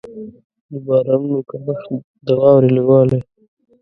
د 0.69 0.71
بارانونو 0.85 1.39
کمښت، 1.49 1.89
د 2.25 2.27
واورې 2.39 2.69
لږ 2.75 2.87
والی. 2.89 3.19